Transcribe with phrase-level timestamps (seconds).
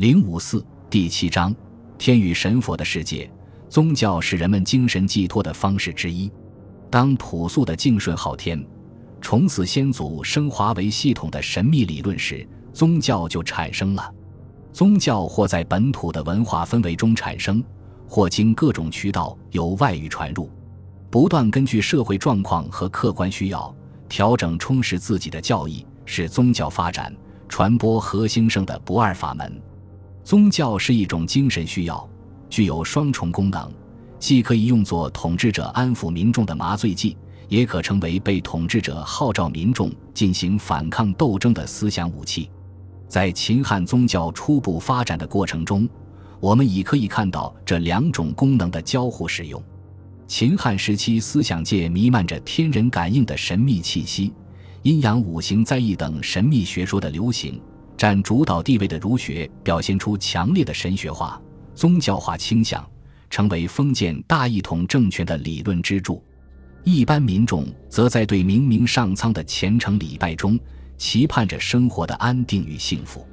[0.00, 1.54] 零五四第七章：
[1.98, 3.30] 天与神佛的世界。
[3.68, 6.32] 宗教是人们精神寄托的方式之一。
[6.88, 8.66] 当朴素的敬顺昊天、
[9.20, 14.10] 崇祀先祖升华为系统的神秘理论时，宗教就产生了。
[14.72, 17.62] 宗教或在本土的文化氛围中产生，
[18.08, 20.48] 或经各种渠道由外域传入，
[21.10, 23.76] 不断根据社会状况和客观需要
[24.08, 27.14] 调整充实自己的教义，是宗教发展、
[27.50, 29.60] 传播和兴盛的不二法门。
[30.22, 32.08] 宗教是一种精神需要。
[32.48, 33.72] 具有双重功能，
[34.18, 37.16] 既可以用作统治者安抚民众的麻醉剂，
[37.48, 42.50] 也可成为被统治者号召民众进行反抗斗争的思想武器。
[43.06, 45.88] 在秦汉宗教初步发展的过程中，
[46.40, 49.62] 我们已可以看到这两种功能的交互使用。
[50.26, 54.32] 秦汉时期，思想界弥漫着天人感应的神秘气息，
[54.82, 57.60] 阴阳五行在易等神秘学说的流行，
[58.00, 61.38] 占主导地位的儒学表现出强烈的神学化。
[61.74, 62.82] 宗教化倾向
[63.28, 66.24] 成为封建大一统政权的理论支柱，
[66.82, 70.58] 一般民众则在对明明上苍的虔诚礼拜中，
[70.96, 73.26] 期盼着生活的安定与幸福。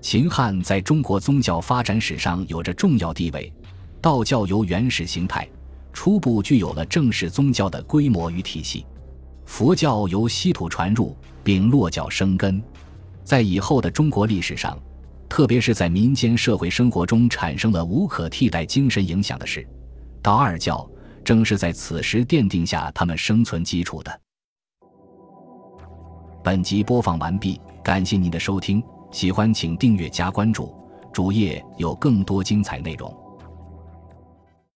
[0.00, 3.52] 秦汉在中国宗教发展史上有着重要地位，
[4.00, 5.48] 道教由原始形态
[5.92, 8.86] 初步具有了正式宗教的规模与体系，
[9.44, 12.62] 佛教由西土传入并落脚生根，
[13.24, 14.78] 在以后的中国历史上。
[15.26, 19.66] 特别是在民间社会生活中产生了无可替代精神影响的是，
[20.22, 20.88] 道二教
[21.24, 24.20] 正是在此时奠定下他们生存基础的。
[26.44, 28.80] 本集播放完毕，感谢您的收听，
[29.10, 30.72] 喜欢请订阅加关注，
[31.12, 33.23] 主页有更多精彩内容。